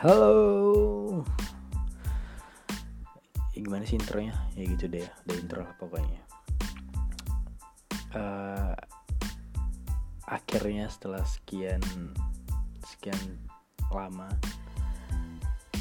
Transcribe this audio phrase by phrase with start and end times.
[0.00, 0.32] Halo.
[3.52, 4.32] Ya, gimana sih intronya?
[4.56, 6.24] Ya gitu deh, ada intro lah pokoknya.
[8.16, 8.72] Uh,
[10.24, 11.84] akhirnya setelah sekian
[12.88, 13.20] sekian
[13.92, 14.32] lama,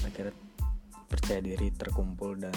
[0.04, 0.36] akhirnya
[1.08, 2.52] percaya diri terkumpul dan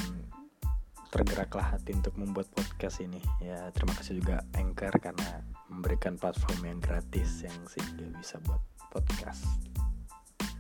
[1.15, 3.23] tergeraklah hati untuk membuat podcast ini.
[3.39, 8.59] Ya terima kasih juga Anchor karena memberikan platform yang gratis yang sehingga bisa buat
[8.91, 9.47] podcast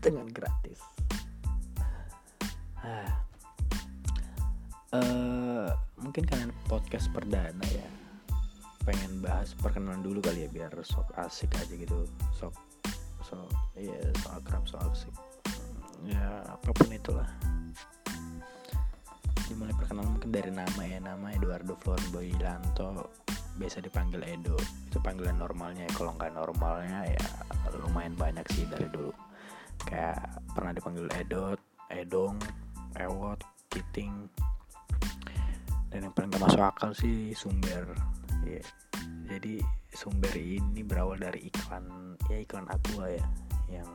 [0.02, 0.82] dengan gratis.
[4.92, 7.86] Uh, mungkin kalian podcast perdana ya
[8.82, 12.52] pengen bahas perkenalan dulu kali ya biar sok asik aja gitu sok
[13.22, 15.14] sok iya sok akrab sok asik.
[16.02, 17.30] Ya apa pun itulah.
[19.46, 23.06] Dimulai perkenalan mungkin dari nama ya nama Eduardo Flor Boylanto
[23.56, 24.58] biasa dipanggil Edo.
[24.90, 27.26] Itu panggilan normalnya ya kalau nggak normalnya ya
[27.80, 29.31] lumayan banyak sih dari dulu
[29.86, 30.18] kayak
[30.52, 31.60] pernah dipanggil Edot,
[31.92, 32.36] Edong,
[32.96, 34.28] Ewot, Kiting.
[35.92, 37.84] Dan yang paling gak masuk akal sih Sumber.
[38.42, 38.58] Ya.
[39.30, 39.62] jadi
[39.94, 43.22] Sumber ini berawal dari iklan ya iklan Aqua ya
[43.70, 43.88] yang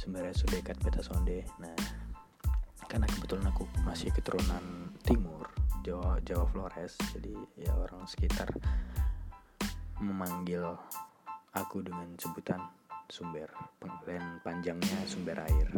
[0.00, 1.44] sumbernya sudah dekat beta sonde.
[1.60, 1.76] Nah
[2.88, 5.50] karena kebetulan aku masih keturunan timur
[5.82, 6.94] Jawa Jawa Flores.
[7.12, 8.48] Jadi ya orang sekitar
[9.98, 10.78] memanggil
[11.54, 12.60] aku dengan sebutan
[13.08, 13.48] sumber
[13.80, 15.68] pengalian panjangnya sumber air.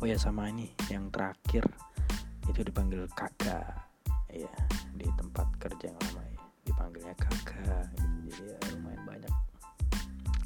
[0.00, 1.64] Oh ya sama ini yang terakhir
[2.48, 3.84] itu dipanggil kakak
[4.32, 4.50] ya
[4.96, 7.84] di tempat kerja yang lama ya dipanggilnya kakak
[8.24, 8.40] gitu.
[8.40, 9.34] jadi ya lumayan banyak.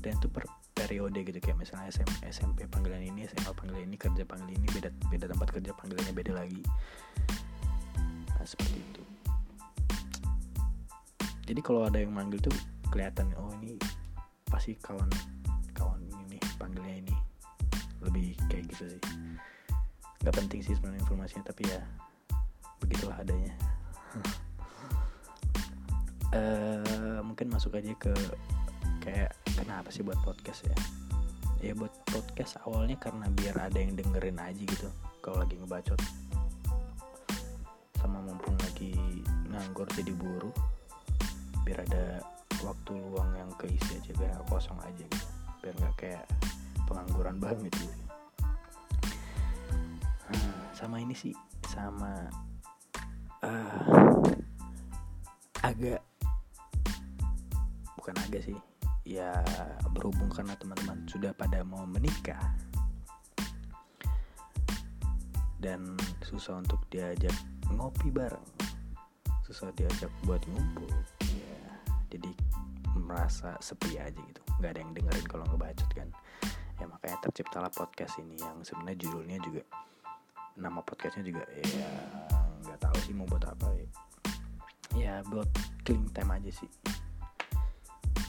[0.03, 4.27] Dan itu per periode gitu kayak misalnya SM, SMP panggilan ini SMA panggilan ini kerja
[4.27, 6.62] panggilan ini beda beda tempat kerja panggilannya beda lagi.
[8.34, 9.03] Nah seperti itu.
[11.45, 12.56] Jadi kalau ada yang manggil tuh
[12.91, 13.77] kelihatan oh ini
[14.48, 15.08] pasti kawan
[16.75, 17.17] panggilnya ini.
[18.02, 19.02] Lebih kayak gitu sih.
[20.27, 21.79] Nggak penting sih sebenarnya informasinya tapi ya
[22.83, 23.55] begitulah adanya.
[26.35, 28.11] Uh, mungkin masuk aja ke
[28.98, 30.77] kayak kenapa sih buat podcast ya?
[31.62, 34.91] Ya buat podcast awalnya karena biar ada yang dengerin aja gitu
[35.23, 36.01] kalau lagi ngebacot.
[38.02, 38.98] Sama mumpung lagi
[39.46, 40.52] nganggur jadi buruh
[41.62, 42.20] biar ada
[42.67, 45.29] waktu luang yang keisi aja biar gak kosong aja gitu.
[45.64, 46.24] Biar nggak kayak
[46.84, 47.95] pengangguran banget gitu
[50.30, 51.34] hmm, sama ini sih
[51.68, 52.28] sama
[53.42, 54.24] uh,
[55.64, 56.00] agak
[57.96, 58.58] bukan agak sih
[59.05, 59.36] ya
[59.92, 62.40] berhubung karena teman-teman sudah pada mau menikah.
[65.61, 67.33] Dan susah untuk diajak
[67.73, 68.44] ngopi bareng.
[69.48, 70.89] Susah diajak buat ngumpul.
[71.24, 71.61] Ya
[72.12, 72.33] jadi
[72.96, 74.40] merasa sepi aja gitu.
[74.61, 76.08] Nggak ada yang dengerin kalau ngebacot kan
[76.84, 79.64] ya makanya terciptalah podcast ini yang sebenarnya judulnya juga
[80.61, 81.64] nama podcastnya juga ya
[82.68, 83.89] nggak tahu sih mau buat apa ya.
[84.94, 85.48] Ya buat
[85.89, 86.68] clean time aja sih.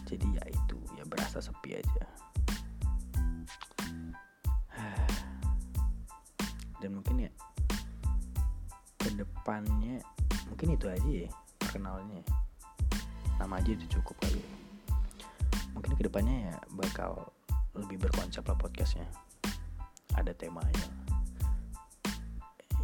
[0.07, 2.03] Jadi ya itu ya berasa sepi aja.
[6.79, 7.31] Dan mungkin ya
[9.03, 9.99] ke depannya
[10.47, 11.29] mungkin itu aja ya
[11.59, 12.23] perkenalnya.
[13.35, 14.51] Nama aja itu cukup kali ya.
[15.75, 17.34] Mungkin ke depannya ya bakal
[17.75, 19.07] lebih berkonsep lah podcastnya.
[20.15, 20.87] Ada temanya.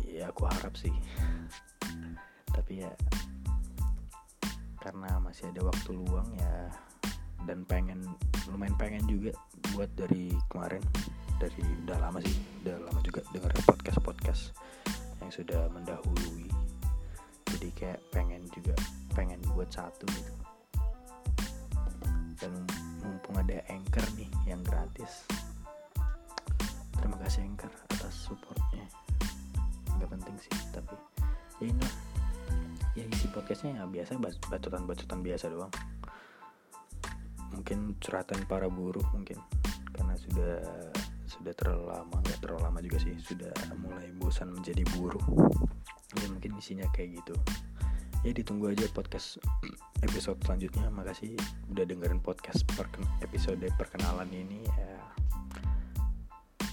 [0.04, 0.92] Ya aku harap sih.
[2.56, 2.92] Tapi ya
[4.82, 6.74] karena masih ada waktu luang ya
[7.46, 8.02] dan pengen
[8.50, 9.30] lumayan pengen juga
[9.78, 10.82] buat dari kemarin
[11.38, 12.34] dari udah lama sih
[12.66, 14.44] udah lama juga denger podcast podcast
[15.22, 16.50] yang sudah mendahului.
[17.46, 18.74] Jadi kayak pengen juga
[19.14, 20.51] pengen buat satu gitu
[23.42, 25.26] ada anchor nih yang gratis.
[26.94, 28.86] Terima kasih anchor atas supportnya.
[29.98, 30.94] Nggak penting sih tapi
[31.58, 31.88] ya ini
[32.94, 35.74] ya isi podcastnya ya biasa bacotan-bacotan biasa doang.
[37.50, 39.42] Mungkin curhatan para buruh mungkin
[39.90, 40.62] karena sudah
[41.26, 43.52] sudah terlalu lama nggak terlalu lama juga sih sudah
[43.82, 45.26] mulai bosan menjadi buruh.
[46.22, 47.34] Ya mungkin isinya kayak gitu
[48.22, 49.42] ya ditunggu aja podcast
[50.06, 50.88] episode selanjutnya.
[50.94, 51.34] Makasih
[51.74, 54.94] udah dengerin podcast perken episode perkenalan ini ya.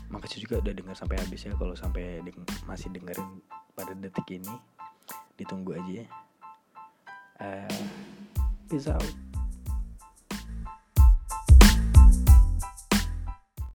[0.08, 3.40] Makasih juga udah denger sampai habis ya kalau sampai deng masih dengerin
[3.76, 4.54] pada detik ini.
[5.36, 6.06] Ditunggu aja ya.
[7.38, 7.82] Uh,
[8.66, 9.27] peace out